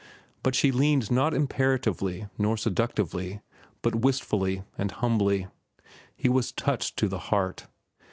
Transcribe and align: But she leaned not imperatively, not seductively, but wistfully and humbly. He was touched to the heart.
But 0.41 0.55
she 0.55 0.71
leaned 0.71 1.11
not 1.11 1.31
imperatively, 1.31 2.27
not 2.35 2.57
seductively, 2.57 3.41
but 3.83 3.93
wistfully 3.93 4.63
and 4.75 4.89
humbly. 4.89 5.45
He 6.15 6.27
was 6.27 6.51
touched 6.51 6.97
to 6.97 7.07
the 7.07 7.19
heart. 7.29 7.67